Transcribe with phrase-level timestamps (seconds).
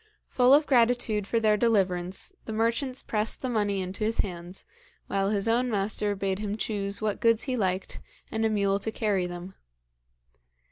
[0.29, 4.65] Full of gratitude for their deliverance, the merchants pressed the money into his hands,
[5.05, 8.01] while his own master bade him choose what goods he liked,
[8.31, 9.53] and a mule to carry them.